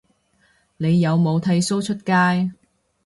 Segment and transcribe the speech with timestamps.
[0.77, 2.51] 你有冇剃鬚出街